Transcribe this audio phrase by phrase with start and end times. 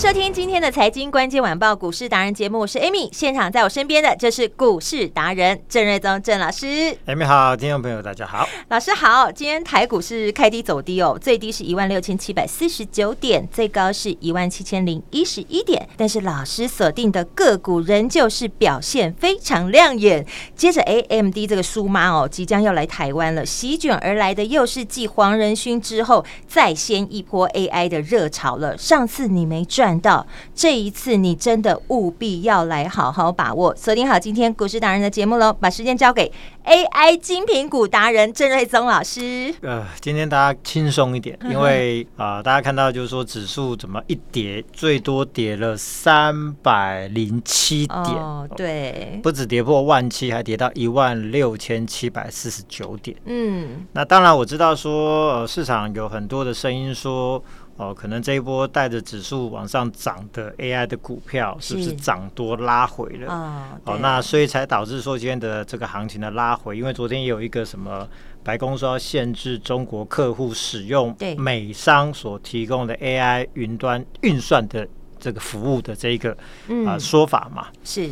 [0.00, 6.96] 收听今天的财经关键晚报股市达人节目，我是 Amy，现场在我身边的就是股市达人郑瑞宗郑老师。
[7.06, 9.30] Amy 好，听众朋友大家好，老师好。
[9.30, 15.86] 今天台股是开低走低哦，最低是一万六千七百四十九点，最高是一万七千零一十一点。
[15.98, 20.26] 但是老师锁定的个股仍旧是表现非常亮眼。
[20.56, 28.78] 接着 AMD 这个苏妈哦，即将要来台湾了，席卷而来的又是继黄仁勋之后再掀一波 AI 的热潮了。
[28.78, 35.52] 上次你没赚到这一次，你真的务必要来好好把握，锁定好今天股市达人的节目喽！
[35.52, 36.30] 把时间交给
[36.64, 39.54] AI 精品股达人郑瑞宗老师。
[39.62, 53.16] 呃，今天大家轻松一点，因为啊、呃，大家看到就是说指数怎么一跌，最多跌了三百零七点，哦，对，不止跌破万七，还跌到一万六千七百四十九点。
[53.24, 57.42] 嗯，那当然我知道说，呃，市场有很多的声音说。
[57.80, 63.32] 哦，可能这一波带着指数往上涨的 AI 的股票，是不是涨多拉回了？
[63.32, 68.06] 哦，哦，那所以才导致说今天的这个行情的拉回，因为昨天也有一个什么
[68.44, 74.86] 白宫说要限制中国客户使用美商所提供的 AI 云端运算的
[75.18, 76.36] 这个服务的这一个啊、
[76.68, 77.68] 嗯呃、说法嘛。
[77.82, 78.10] 是。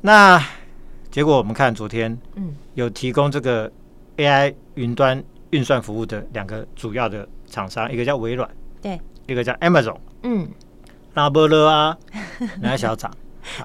[0.00, 0.44] 那
[1.12, 3.70] 结果我们看昨天，嗯，有提供这个
[4.16, 8.50] AI 云端运算服务的两个主要的厂商，一个叫微软。
[8.84, 10.46] 对，一个叫 Amazon，嗯，
[11.14, 11.96] 拉波勒啊，
[12.60, 13.10] 两个小涨，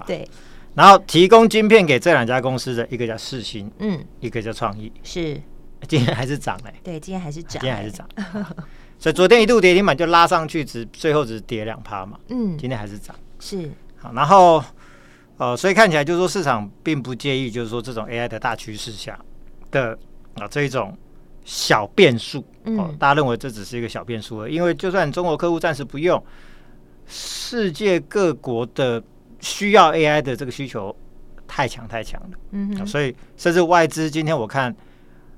[0.06, 0.26] 对，
[0.74, 5.38] 然后提供晶片给这两家公司的一个叫世芯，嗯，一个叫创意，是，
[5.86, 8.08] 今天还是涨嘞，对，今天还是涨，今天还是涨，
[8.98, 14.64] 所以昨天一度跌停板就拉上去，只最后只跌两趴嘛，嗯，今天还是涨，是，好，然后
[15.36, 19.20] 呃，所以看起来就是说市场并不介意，就是说这种 AI 的大趋势下
[19.70, 19.98] 的
[20.36, 20.96] 啊这一种。
[21.52, 26.22] 小变数，哦，大家认为这只是一个小变数了，因为就算中国客户暂时不用，
[27.08, 29.02] 世界各国的
[29.40, 30.94] 需要 AI 的这个需求
[31.48, 34.72] 太强太强了，嗯，所以甚至外资今天我看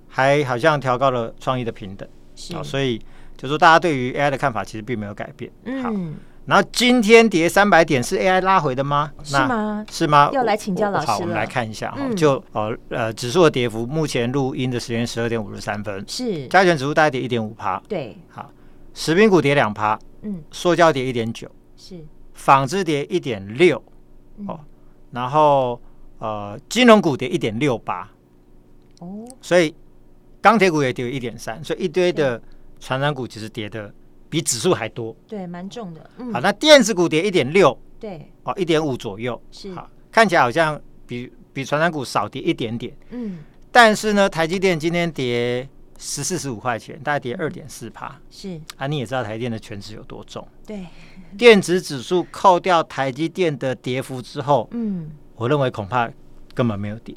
[0.06, 2.06] 还好像调高了创意的平等，
[2.54, 3.00] 啊，所以
[3.38, 5.50] 就说大家对于 AI 的看法其实并没有改变，
[5.82, 5.90] 好。
[6.44, 9.12] 然后今天跌三百点是 AI 拉回的吗？
[9.22, 9.86] 是吗？
[9.88, 10.28] 是吗？
[10.32, 11.06] 要来请教老师。
[11.06, 16.48] 好，我们来看一下哈，嗯、就呃呃指数的跌幅，目前录音的时间十二点五十三分，是。
[16.48, 18.50] 加权指数大概跌一点五趴，对，好，
[18.92, 22.04] 食品股跌两趴，嗯，塑胶跌一点九，是，
[22.34, 23.80] 纺织跌一点六，
[24.48, 24.58] 哦，
[25.12, 25.80] 然后
[26.18, 28.10] 呃金融股跌一点六八，
[28.98, 29.72] 哦，所以
[30.40, 32.42] 钢铁股也跌一点三，所以一堆的
[32.80, 33.94] 传产股其实跌的。
[34.32, 36.00] 比指数还多，对，蛮重的。
[36.32, 39.70] 好，那电子股跌一点六，对，哦，一点五左右，是。
[39.74, 48.58] 好，看起来好像比比传产股少跌一点点，嗯，但是呢，台积电今天跌十四十五块钱，大概跌二点四趴，是。
[48.78, 50.86] 啊，你也知道台积电的权值有多重，对，
[51.36, 56.10] 电子指数扣掉台积电的跌幅之后，嗯，我认为恐怕
[56.54, 57.14] 根本没有跌，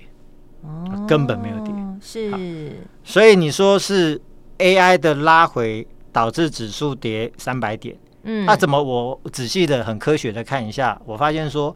[0.63, 4.21] 哦，根本没有跌，是，所以你说是
[4.57, 5.87] AI 的拉回。
[6.15, 7.93] 导致指数跌三百点，
[8.23, 11.75] 嗯，那、啊、怎么我仔细的、很科学的看一下，我发现说，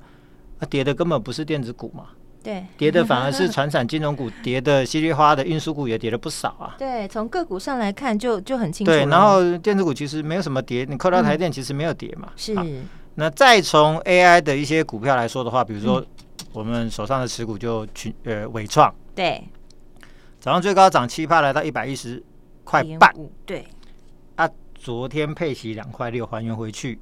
[0.59, 2.05] 啊，跌的根本不是电子股嘛，
[2.41, 6.75] 对，跌的反而是传产金融股，跌的稀里哗的运输股也跌了不少啊。
[6.77, 8.89] 对，从个股上来看就就很清楚。
[8.93, 12.29] 对，然后电子股其实没有什么跌，你扣掉台电其实没有跌嘛。
[12.37, 12.87] 是、嗯。
[13.15, 16.01] 那再从 AI 的一些股票来说的话，比如说
[16.53, 19.43] 我们手上的持股就群呃伟创，对，
[20.39, 22.23] 早上最高涨七趴，来到一百一十
[22.63, 23.13] 块半，
[23.45, 23.65] 对。
[24.79, 26.97] 昨天配息两块六，还原回去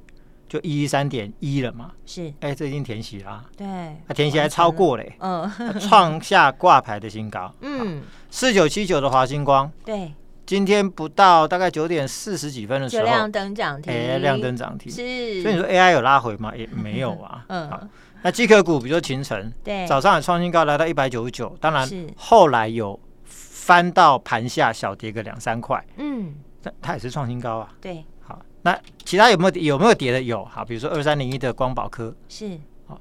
[0.48, 1.92] 就一一三点一了嘛？
[2.04, 3.44] 是，哎、欸，这已经填息啦。
[3.56, 3.66] 对，
[4.06, 5.48] 它填息还超过嘞，嗯，
[5.78, 7.54] 创下挂牌的新高。
[7.60, 10.12] 嗯，四九七九的华星光，对，
[10.44, 14.90] 今天不到大概九点四十几分的时候，亮灯涨停，哎，亮灯涨停。
[14.90, 16.52] 是，所以你说 AI 有拉回吗？
[16.56, 17.44] 也没有啊。
[17.48, 17.80] 嗯，好，
[18.22, 25.84] 那机壳股，比如说勤诚，对，早上也创新高，来到一百九十九，当然后来有翻到盘下小跌个两三块。
[25.98, 27.72] 嗯，它它也是创新高啊。
[27.80, 28.04] 对。
[28.20, 30.20] 好那其他有没有有没有跌的？
[30.20, 33.00] 有，好，比如说二三零一的光宝科是，好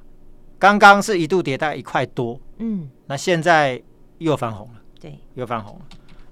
[0.57, 3.81] 刚刚是一度跌大概一块多，嗯，那现在
[4.19, 5.85] 又翻红了，对又翻红了。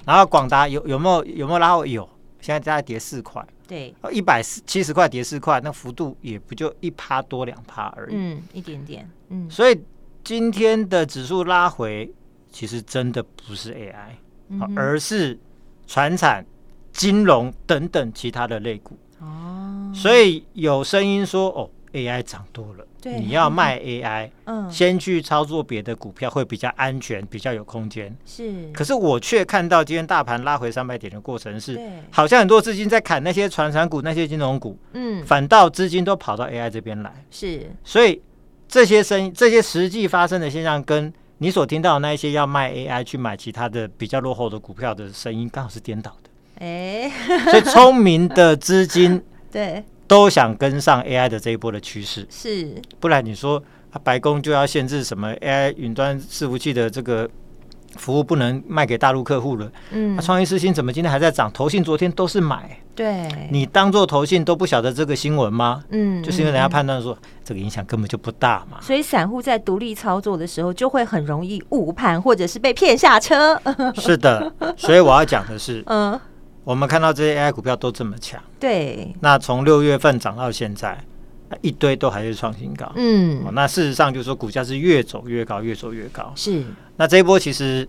[0.06, 1.90] 然后广达有有没有有没有拉回？
[1.90, 2.08] 有，
[2.40, 9.78] 现在大概跌四块，对，一百四七十块跌四块，那幅度也不就一趴多两趴而已，嗯，一点点，嗯，所以
[10.24, 12.14] 今天的指数拉回，
[12.52, 14.16] 其实真的不是 AI，、
[14.50, 15.38] 嗯、而是
[15.88, 16.46] 传产、
[16.96, 18.98] 金融等等其他的类股。
[19.20, 28.16] 哦，所以有声音说，哦，AI 涨多了，对你要卖 AI，嗯，先去操作别的股票会比较安全，比较有空间。
[28.26, 31.80] 是，可是我却看到今天大盘拉回三百点的过程是，
[32.12, 37.26] 好像很多资金在砍那些传产股、那些金融股，嗯，反倒资金都跑到 AI 这边来。
[37.30, 38.22] 是，所以
[38.68, 46.30] 这些声音、这些实际发生的现象，跟你所听到的那一些要卖 AI 去买其他的比较落后的股票的声音，刚好是颠倒的。
[46.60, 47.12] 哎，
[47.50, 49.22] 所以聪明的资金。
[49.52, 53.62] 对，都想跟上 AI 的这一波的趋势，是，不然你说
[53.92, 57.30] 啊，白宫就要限制什么 AI 云端伺服器的这个
[57.96, 59.72] 服务不能卖给大陆客户了。
[59.92, 61.50] 嗯，那创意世芯怎么今天还在涨？
[61.54, 65.82] 投信昨天都是买，对，你当做投信都不晓得这个新闻吗？
[65.92, 68.78] 嗯，就是因为人家判断说、嗯、这个影响根本就不大嘛。
[68.82, 73.58] 所以散户在独立操作的时候，就会很容易误判，或者是被骗下车。
[73.96, 76.20] 是的，所以我要讲的是，嗯。
[76.66, 79.16] 我们看到这些 AI 股票都这么强，对。
[79.22, 80.98] 那从六月份涨到现在，
[81.62, 82.92] 一堆都还是创新高。
[82.96, 86.34] 嗯、哦，那事实上就是说，股价是越走越高，越走越高。
[86.36, 86.66] 是。
[86.98, 87.88] 那这一波其实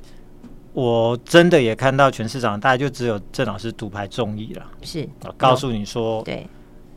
[0.75, 4.67] 我真的也看到全市场，大概就只有郑老师独排众议了。
[4.83, 5.09] 是。
[5.25, 6.47] 我告诉你说，对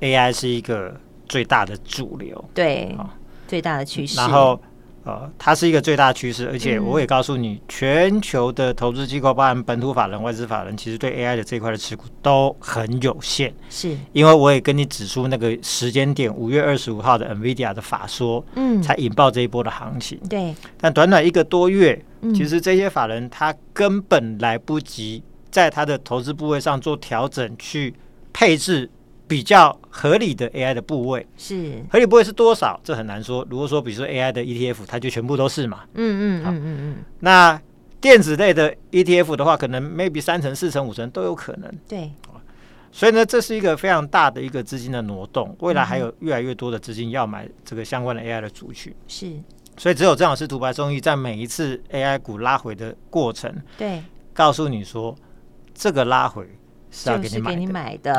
[0.02, 0.94] ，AI 是一个
[1.30, 2.44] 最大的主流。
[2.54, 2.94] 对。
[3.00, 3.10] 哦、
[3.48, 4.18] 最大的趋势。
[4.18, 4.62] 然后。
[5.06, 13.54] 呃，它是一个最大趋势，而且我也告诉你，全球的投资机构，包含本土法人、外资法人，其实对 AI 的这一块的持股都很有限。
[13.70, 20.20] 是，因为我也跟你指出那个时间点，五月二十五号的 NVIDIA 的法说，嗯，才引爆这一波的行情。
[20.30, 22.04] 对，但短短一个多月，
[22.36, 27.94] 其实这些法人他根本来不及在他的投资部位上做调整，去
[28.34, 28.90] 配置。
[29.30, 32.80] 比较合理的 AI 的部位是合理部位是多少？
[32.84, 33.46] 这很难说。
[33.48, 35.82] 如果说比如说 AI 的 ETF，它就全部都是嘛。
[35.94, 36.96] 嗯嗯嗯嗯嗯。
[37.20, 37.62] 那
[38.02, 41.72] 电子类的 ETF 的话，可能 maybe 三成、四成、五成都有可能。
[41.88, 42.12] 对。
[42.92, 45.56] 所以呢，这是一个非常大的一个资金的挪动。
[45.60, 48.92] 未来还有越来越多的资金要买这个相关的 AI 的族群。
[49.08, 49.32] 是。
[49.78, 54.04] 所以只有郑老师独排众议，在每一次 AI 股拉回的过程，对，
[54.34, 55.16] 告诉你说
[55.76, 56.50] 这个拉回。
[56.92, 58.14] 是要给你买的，给你买的。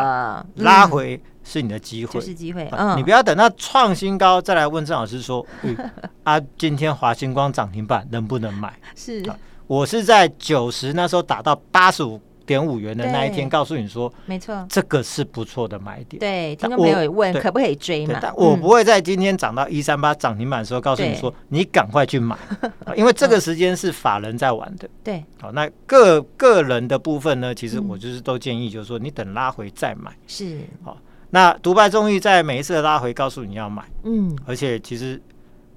[0.56, 2.68] 嗯、拉回是你的机会，就是机会。
[2.72, 5.76] 嗯，你不要等到创新高再来问郑老师说， 嗯、
[6.22, 8.72] 啊，今天华星光涨停板能不能买？
[8.94, 9.24] 是，
[9.66, 12.20] 我是在九十那时候打到八十五
[12.50, 16.18] 点五元的那一天，告诉你说，没错，这个是不错的买点。
[16.18, 18.18] 对，听众朋友问可不可以追嘛？
[18.20, 22.36] 但我不会在今天涨到一三八涨停板的时候告诉你说，你赶快去买，
[22.96, 24.90] 因为这个时间是法人在玩的。
[25.04, 30.10] 对，好，那个个人的部分呢，其实我就是都建议，就是说你等拉回再买。
[30.26, 30.96] 是，好，
[31.30, 35.22] 那独白终于在每一次的拉回告诉你要买，嗯，而且其实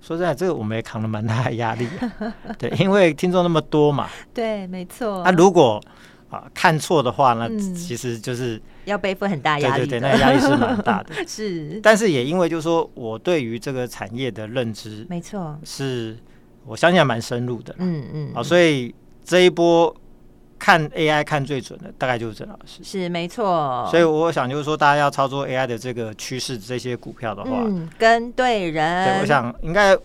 [0.02, 1.88] 说实在，这个我们也扛了蛮大的压力，
[2.58, 4.10] 对，因为听众那么多嘛。
[4.34, 5.22] 对，没错。
[5.24, 5.80] 那如果
[6.34, 11.14] 啊，看错的话呢，嗯、其实就是要背负很大压力，对对对，那压力是蛮大的。
[11.28, 16.18] 是，但是也因为就是说我对于这个产业的认知，没错，是
[16.66, 17.76] 我相信还蛮深入的。
[17.78, 19.96] 嗯嗯，啊，所以这一波
[20.58, 22.84] 看 AI 看最准的，大概就是郑老师。
[22.84, 23.88] 是没错。
[23.92, 29.06] 所以我想就是说，大家要操作 AI 的这个趋势，这些股票的话，嗯，跟对人。
[29.06, 29.96] 对，我想应该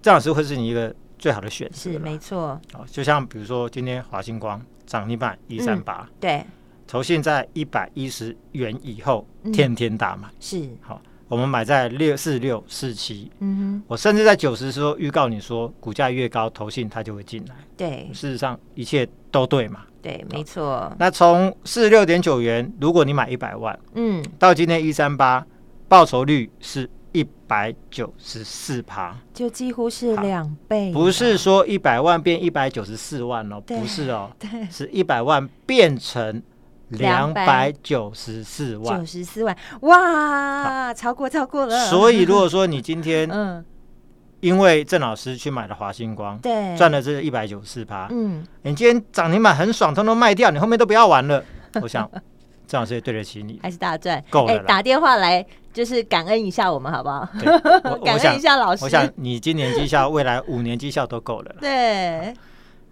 [0.00, 1.76] 郑老师会是你一个最好的选择。
[1.76, 2.60] 是没错。
[2.72, 4.60] 哦，就像比如说今天华星光。
[4.88, 6.42] 涨停板一三八，对，
[6.86, 10.66] 投信在一百一十元以后，天天大买，是。
[10.80, 20.90] 好，我们买在六四六四七，嗯哼，我甚至在九十的时候预告你说，股价越高，投信它就会进来，对，事实上一切都对嘛，对，没错。
[20.98, 25.46] 那从四十六点九元，如果你买一百万，嗯，到今天一三八，
[25.86, 26.88] 报酬率是。
[27.12, 30.92] 一百九十四趴，就几乎是两倍。
[30.92, 36.42] 不是说一百万变一百九十四万哦，不是哦，对，是一百万变成
[36.88, 41.86] 两百九十四万，九十四万，哇，超过超过了。
[41.86, 43.64] 所以如果说你今天， 嗯，
[44.40, 51.42] 因为郑老师去买了华星光，对，赚了这一百九十四趴，嗯，你今天涨停板很爽，通通卖掉，你后面都不要玩了。
[51.82, 52.10] 我想
[52.68, 55.44] 郑老师也对得起你，还是大赚，够了，打电话来。
[55.70, 57.28] 就是感恩一下我们好不好？
[58.04, 58.84] 感恩一下老师。
[58.84, 61.54] 我想你今年绩效，未来五年绩效都够了。
[61.60, 62.34] 对。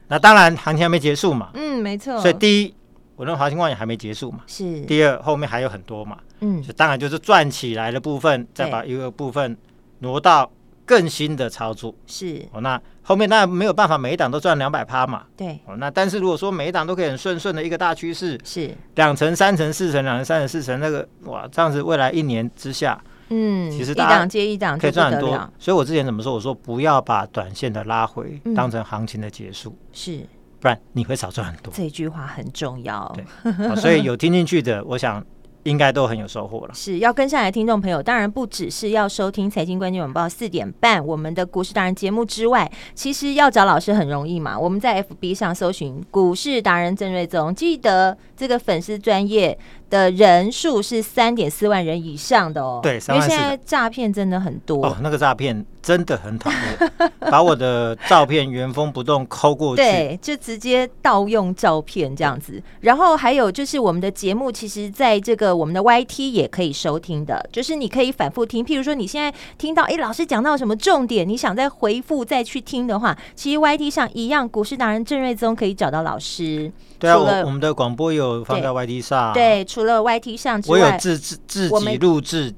[0.06, 1.50] 那当然，行情还没结束嘛。
[1.54, 2.20] 嗯，没错。
[2.20, 2.74] 所以第一，
[3.16, 4.40] 我认为华星光也还没结束嘛。
[4.46, 4.82] 是。
[4.82, 6.18] 第二，后面还有很多嘛。
[6.40, 6.62] 嗯。
[6.76, 9.56] 当然就是赚起来的部分，再把一个部分
[9.98, 10.48] 挪到
[10.86, 11.94] 更新的操作。
[12.06, 15.24] 是哦，那后面当然没有办法每一档都赚两百趴嘛。
[15.36, 25.30] 对哦，那但是如果说每一档都可以很顺顺的一个大趋势，是两成、三成、四成、两成、三成、四成，那个哇，这样子未来一年之下，嗯，其实一档接一档可以赚很多。
[25.58, 26.32] 所以我之前怎么说？
[26.32, 30.20] 我说不要把短线的拉回嗯当成行情的结束，是
[30.60, 31.72] 不然你会少赚很多。
[31.74, 33.14] 这句话很重要。
[33.14, 35.24] 对哦所以有听进去的，我想。
[35.66, 36.74] 应该都很有收获了。
[36.74, 44.58] 是要跟上来的听众朋友，当然不只是要收听财经关键晚报四点半我们的股市达人节目之外，其实要找老师很容易嘛。
[44.58, 49.58] 我们在 FB 上搜寻股市达人郑瑞宗，记得这个粉丝专业
[49.90, 52.80] 的人数是三点四万人以上的哦。
[52.82, 62.62] 对，因为现在诈骗真的很多哦，那个诈骗真的很讨厌， 把我的照片原封不动抠过去，对，就直接盗用照片这样子。
[62.80, 68.64] 然后还有就是我们的节目，其实在这个我们的 YT 也可以收听的，就是你可以反复听。
[68.64, 76.72] 譬如说你现在听到，哎，老师讲到什么重点，你想再回复再去听的话，其实 YT 上一样，股市达人郑瑞宗可以找到老师。
[76.98, 82.50] 对啊，我我们的广播有放在 YT 上，对，除了 YT 上之外，我有自自自己录制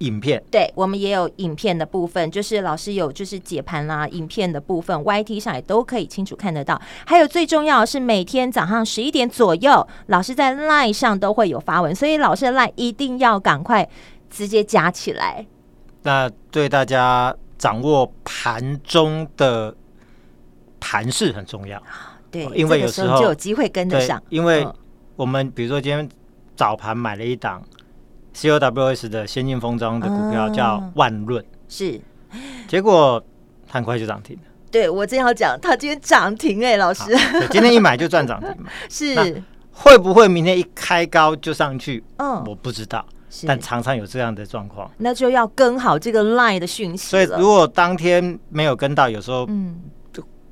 [0.00, 6.78] 影片，对，我们也有影片的部分，就是老师有就是解盘啦，影片的部分，YT 上也都可以清楚看得到。
[7.06, 13.88] 还有最重要的是，每天早上十一点左右，老师在 LINE 上都会有发文，所以老师的 LINE 一定要赶快
[14.28, 15.46] 直接加起来。
[16.02, 19.74] 那对大家掌握盘中的
[20.78, 21.82] 盘势很重要。
[22.30, 24.22] 对，因为有时候就有机会跟得上。
[24.28, 24.68] 因为
[25.16, 26.06] 我们比如说今天
[26.56, 27.62] 早盘买了一档
[28.34, 32.00] COWS 的先进封装的股票，叫万润，是，
[32.66, 33.22] 结果
[33.68, 34.42] 很快就涨停了。
[34.70, 37.04] 对，我正要讲，它今天涨停哎，老师，
[37.50, 38.70] 今天一买就赚涨停嘛。
[38.90, 42.02] 是，会不会明天一开高就上去？
[42.16, 43.06] 嗯，我不知道，
[43.46, 47.10] 但常常有这样的状况，那就要跟好这个 line 的讯息。
[47.10, 49.82] 所以如果当天没有跟到，有时候嗯。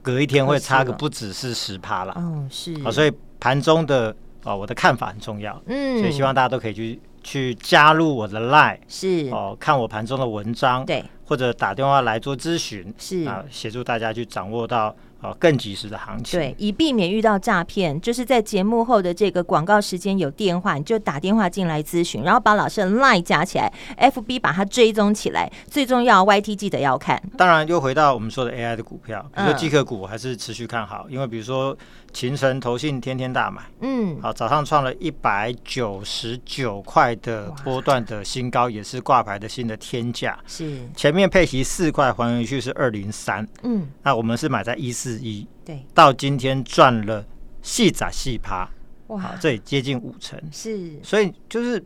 [0.02, 2.74] 隔一天会差个不只是十趴了，嗯，是。
[2.84, 14.94] 啊，所以盘中的哦，我的看法很重要，嗯，所以希望大家都可以去去加入我的 Line，是哦，看我盘中的文章，对，或者打电话来做咨询，是啊，协助大家去掌握到。
[15.22, 27.22] 哦，更及时的行情，对，以避免遇到诈骗，就是在节目后的这个广告时间有电话，你就打电话进来咨询，然后把老师的 LINE 加起来，FB 把它追踪起来，最重要 YT 记得要看。
[27.38, 31.74] 当然，又回到我们说的 AI 的股票，比如说机壳股，我还是持续看好，嗯、因为比如说
[32.14, 40.88] 勤诚投信天天大买，嗯，好，早上创了一百九十九块的波段的新高，也是挂牌的新的天价，是。
[40.94, 45.18] 前面配息四块，还原去是二零三，嗯，那我们是买在一四。
[45.20, 45.46] 一。
[45.64, 47.24] 对，到今天赚了
[47.62, 48.68] 细仔细趴，
[49.08, 51.84] 哇，这也接近五成，是，所以就是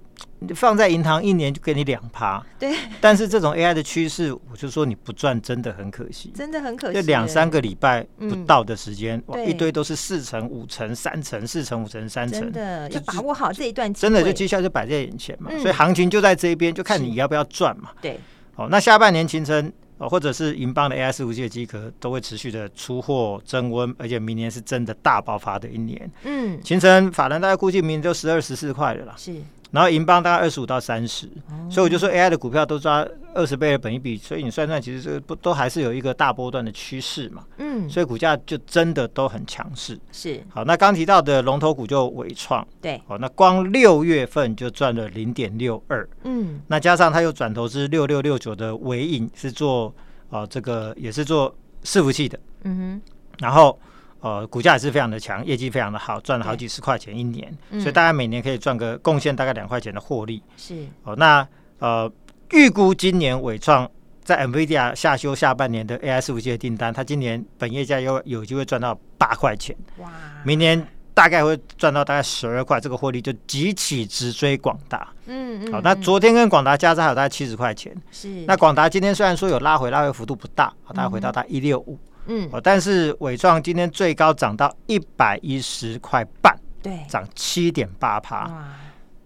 [0.54, 2.76] 放在银行一年就给你两趴，对。
[3.00, 6.94] 但是这种 AI 的趋势，我就说你不赚真的很可惜，真的很可惜。
[6.94, 15.50] 就两三个礼拜不到的时间，哇，一堆都是四成、五成、三成、四成、五成、三成，真的要把握好这一段，真的就绩效就摆在眼前嘛。
[15.58, 17.90] 所以行情就在这一边，就看你要不要赚嘛。
[18.00, 18.20] 对，
[18.54, 19.72] 好，那下半年形成。
[19.98, 26.10] 哦，或者是银邦的 AI 伺服器的机壳都会持续的出货增温，而且明年是真的大爆发的一年。
[26.24, 29.14] 嗯，秦晨法人大概估计明年就十二十四块了啦。
[29.16, 29.34] 是。
[29.70, 31.28] 然后银邦大概二十五到三十，
[31.70, 37.44] 所以我就说 AI 的股票都抓二十倍的本益比，所以你算算，其实这个不都还是有一个大波段的趋势嘛。
[37.58, 39.98] 嗯，所以股价就真的都很强势。
[40.10, 49.94] 是，好，那刚提到的龙头股就伟创，对，好，那光六月份就赚了零点六二，嗯，那加上他又转投资六六六九的尾影是做
[50.30, 53.78] 啊、呃、这个也是做伺服器的，嗯哼，然后。
[54.20, 60.42] 呃，股价也是非常的强，业绩非常的好，赚了好几十块钱一年，嗯、所以大概每年可以赚个贡献大概两块钱的获利。
[60.56, 61.46] 是哦，那
[61.78, 62.10] 呃，
[62.50, 63.88] 预估今年伟创
[64.24, 69.76] 在 NVIDIA 下修下半年的 AI 伺服器的订单，它今年本业价又有机会赚到八块钱。
[69.98, 70.10] 哇！
[70.44, 70.84] 明年
[71.14, 75.08] 大概会赚到大概十二块，这个获利就急起直追广达。
[75.26, 75.72] 嗯嗯。
[75.72, 77.96] 好，那昨天跟广达加在还有大概七十块钱。
[78.10, 78.28] 是。
[78.46, 81.98] 那广达今天虽然说有拉回，拉回幅度不大，好，大概回到大概一六五。
[82.28, 88.50] 嗯，哦，但是伟创今天最高涨到一百一十块半，对，涨七点八趴。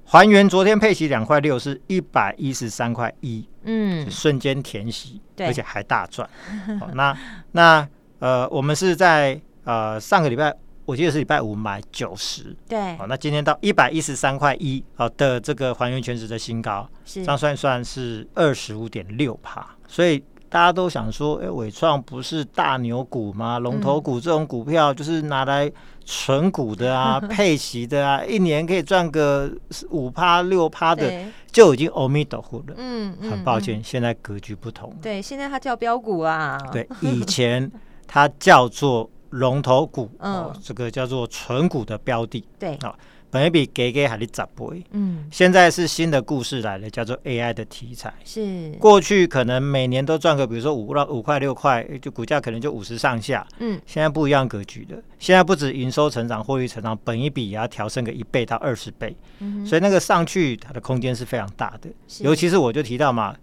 [0.04, 6.28] 还原昨天配息两块六，是一百一十三块一，嗯，瞬间填息，对，而且还大赚。
[6.80, 7.16] 哦，那
[7.52, 10.54] 那呃，我们是在呃上个礼拜，
[10.85, 17.25] 我记得是礼拜五买九十，对，哦，那今天到一百一十三块一，好的这个还原全值的新高，是。
[17.25, 20.23] 这样算算是二十五点六趴，所以。
[20.52, 23.59] 大家都想说，哎，伟创不是大牛股吗？
[23.59, 25.73] 龙头股这种股票就是拿来
[26.04, 29.50] 存股的啊， 配息的啊，一年可以赚个
[29.88, 31.11] 五趴六趴的，
[31.50, 32.75] 就已经欧米陀佛了。
[32.76, 34.94] 嗯，很抱歉，现在格局不同。
[35.00, 36.59] 对，现在它叫标股啊。
[36.71, 37.73] 对， 以前
[38.06, 42.44] 它叫做龙头股，哦，这个叫做存股的标的。
[42.59, 42.94] 对，啊。
[43.32, 48.12] 本一比给给还得十倍，嗯，现在是新的故事来了，叫做 AI 的题材。
[48.26, 48.72] 是。
[48.72, 61.88] 过去可能每年都赚个，比如说五到五块六块，就股价可能就五十上下，嗯，现在不一样格局的，现在不止营收成长、获利成长，本一比也要调升个一倍到二十倍，嗯，所以那个上去它的空间是非常大的。
[62.20, 63.34] 尤其是我就提到嘛，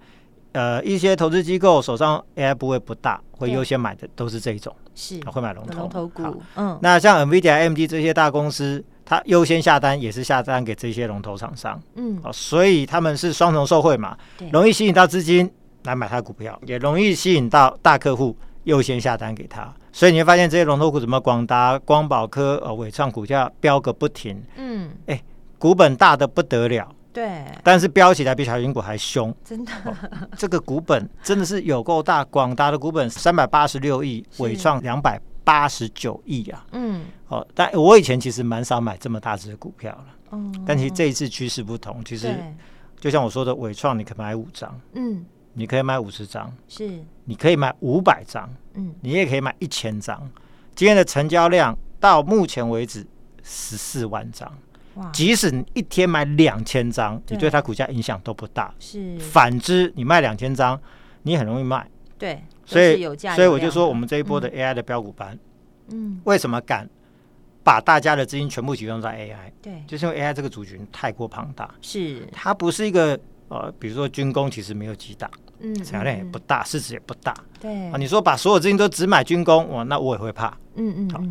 [0.52, 5.20] 呃，一些投资机构手上 AI 部位不大，会优先买的都是这一种，是。
[5.22, 5.80] 会买龙头。
[5.80, 8.86] 龙头股，嗯，那像 NVIDIA、AMD 这些大公司。
[9.10, 14.48] 他优先下单也是下单给这些龙头厂商，嗯，哦，所以他们是双重受惠嘛，对。
[14.52, 15.52] 容易吸引到资金
[15.86, 25.24] 来买他的股票，也容易吸引到大客户优先下单给他，所以你会发现这些龙头股，什么广达、光宝科、呃伟创股价飙个不停，嗯，哎、欸，
[25.58, 29.96] 股本大的不得了，对，但是飙起来比小型股还凶，真的、哦，
[30.38, 35.20] 这个股本真的是有够大，广达的股本三百八十六亿，伟创两百。
[35.44, 42.36] 八十九亿啊，嗯，哦，但我以前其实蛮少买这么大只的股票了，嗯，但其实这一次趋势不同，其实
[43.00, 50.30] 就像我说的，伟创你可以买五张，嗯，你可以买五十张，是，你可以买五百张，嗯，你也可以买一千张。
[50.76, 53.06] 今天的成交量到目前为止
[53.44, 54.52] 十四万张，
[54.96, 59.18] 哇，即使你一天买两千张，你对它股价影响都不大，是。
[59.20, 60.80] 反之，你卖两千张，
[61.24, 62.44] 你很容易卖，对。
[62.70, 63.04] 所以，
[63.36, 65.38] 所以我就说，我们这一波的 AI 的标股班，
[65.90, 66.88] 嗯，为什么敢
[67.64, 69.52] 把大家的资金全部集中在 AI？
[69.60, 72.28] 对，就是因为 AI 这个族群太过庞大，是。
[72.32, 77.90] 它不是一个呃，比如说军工，其实没有几大，嗯，产业量也不大，市值也不大，对。
[77.90, 77.98] 啊。
[77.98, 81.10] 你说把所有资金都只买军工，哇，那我也会怕，嗯嗯。
[81.10, 81.22] 好，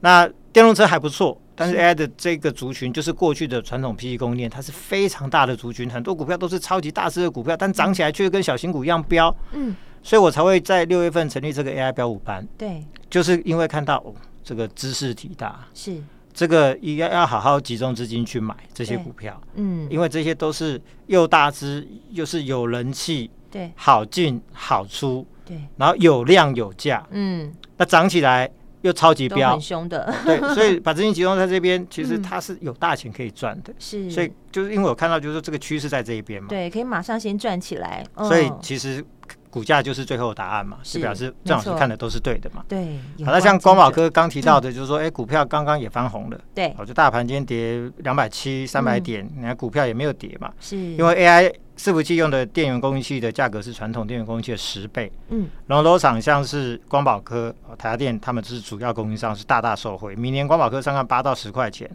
[0.00, 9.74] 那电动车还不错，但是 AI 的这个族群就是过去的传统 PC 供应链，它是非常大的族群，很多股票都是超级大只的股票，但涨起来却跟小型股一样飙，嗯。
[10.02, 16.02] 所以我才会在六月份成立这个 AI 标五班，对，就是因为看到、哦、这个知识体大，是。
[16.34, 39.04] 这个应该要好好集中资金去买这些股票，嗯，因为这些都是又大只又是有人气，对，好进好出，对，然后有量有价，嗯，那涨起来又超级飙，很凶的，对， 所以把资金集中在这边，其实它是有大钱可以赚的，是，所以就是因为我看到就是说这个趋势在这一边嘛，对，可以马上先赚起来，所以其实。
[39.52, 42.64] 股价就是最后的答案嘛，是表示郑老师看的都是对的嘛。
[42.66, 46.40] 对，好，那像光宝科刚提到的，就是说，哎，股票刚刚也翻红了。
[46.54, 50.50] 对，好，就大盘今天跌两百七、三百点，你看股票也没有跌嘛。
[50.58, 55.12] 是，因为 AI 伺服器用的电源供应器的价格是传统电源供应器的十倍。
[55.28, 60.16] 嗯，龙头厂像是光宝科、台达电，他们是主要供应商，是大大受惠。
[60.16, 61.90] 明年光宝科上看八到十块钱。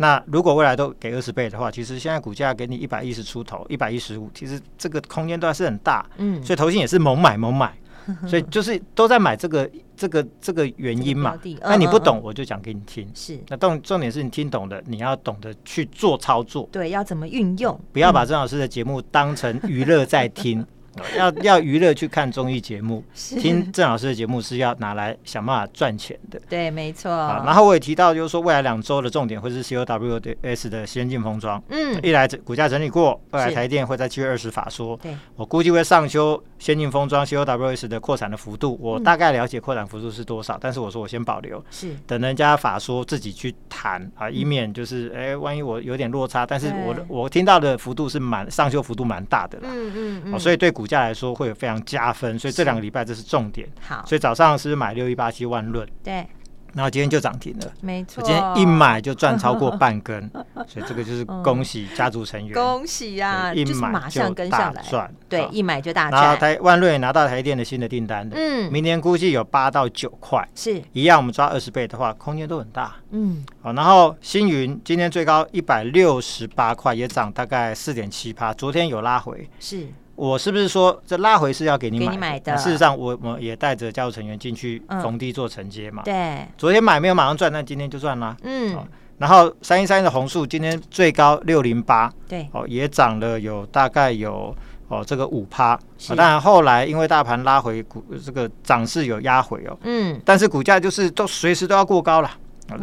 [0.00, 6.08] 那如果未来都给二十倍的话，其实现在股价给你一百一十出头，一百一十五，其实这个空间都还是很大。
[6.16, 7.76] 嗯，所以投信也是猛买猛买，
[8.26, 11.38] 所以就是都在买这个这个这个原因嘛。
[11.60, 13.06] 那你不懂，我就讲给你听。
[13.14, 16.66] 是，那重重点是你听懂的，你要懂得去做操作。
[16.72, 17.78] 对，要怎么运用？
[17.92, 20.66] 不要把郑老师的节目当成娱乐在听。
[21.16, 26.40] 要要娱乐去看综艺节目， 是听郑老师的节目是要拿来想办法赚钱的。
[26.48, 27.10] 对，没错。
[27.10, 31.62] 啊然后我也提到，就是说未来两周的重点会是 COWS 的先进封装。
[31.68, 34.96] 嗯，一来股价整理过，二来台电会在七月二十法说。
[35.02, 38.78] 对，我估计会上修先进封装 COWS 的扩产的幅度。
[38.80, 46.44] 我大概了解扩产幅度是多少，但是我说我先保留，是等人家法说自己去谈啊，以免就是哎，万一我有点落差。
[46.44, 49.68] 但是我我听到的幅度是蛮上修幅度蛮大的啦。
[49.70, 50.40] 嗯嗯嗯。
[50.40, 50.90] 所以对股。
[50.90, 53.68] 价来说会有非常加分，所以这两个礼拜这是重点。
[53.80, 56.26] 好，所以早上是买六一八七万润，对，
[56.74, 60.28] 然后今天就涨停了，没错，我今天一买就赚超过半根，
[60.66, 64.82] 所以这个就是恭喜家族成员，恭喜呀，一买马上跟上来。
[64.82, 66.20] 赚，对，一买就大赚。
[66.20, 70.82] 然后台万润也拿到台电的新的订单的，嗯，明年估计有八到九块，是。
[70.92, 79.86] 一样，我们抓二十倍的话，空间都很大，嗯，好，然后星云今天最高一百六十八块，也涨大概四点七八，昨天有拉回，是。
[80.20, 82.18] 我是不是说这拉回是要给你买的？
[82.18, 86.02] 买的事实上我，我我也带着家族成员进去逢低做承接嘛。
[86.02, 88.36] 嗯、对，昨天买没有马上赚，那今天就赚了。
[88.42, 94.54] 嗯、哦，然后三一三的红树今天最高六零八，对，哦也涨了有大概有
[94.88, 95.74] 哦这个五趴。
[95.96, 99.78] 是、哦，当然后来因为大盘拉回股这个涨势有压回哦。
[99.84, 102.30] 嗯，但是股价就是都随时都要过高了。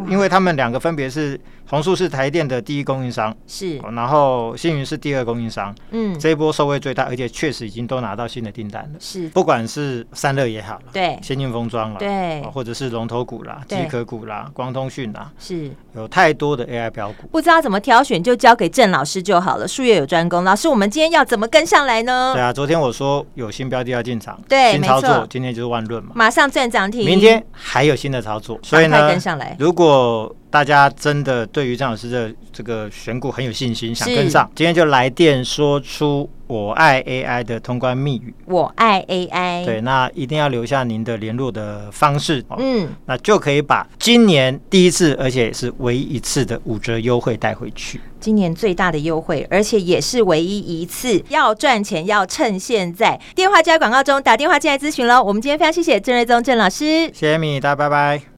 [0.08, 15.70] 因为他们两个分别是红树是台电的第一供应商，是，然后星云是第二供应商，嗯，这一波收惠最大，而且确实已经都拿到新的订单了，是，不管是散热也好了，对，先进封装了，对，或者是龙头股啦、机壳股啦、光通讯啦，是。
[15.94, 20.44] 有太多的 AI 标股，不知道怎么挑选，就交给郑老师就好了，术业有专攻。
[20.44, 22.30] 老师，我们今天要怎么跟上来呢？
[22.32, 38.34] 对啊，昨天我说有新标的要进场，对，新操作，今天就是万润嘛，马上赚涨停，明天还有新的操作，所以呢，跟上来，如果大家真的对于郑老师的这个选股很有信心，想跟上，今天就来电说出我爱 AI 的通关密语。
[38.46, 48.00] 我爱 AI，对，那一定要留下您的联络的方式，嗯，那就可以把今年第一次，而且是唯一一次的五折优惠带回去。
[48.18, 53.20] 今年最大的优惠，而且也是唯一一次，要赚钱要趁现在。
[53.36, 55.22] 电话就在广告中，打电话进来咨询喽。
[55.22, 58.37] 我们今天非常谢谢郑瑞宗郑老师，谢谢米，大家拜拜。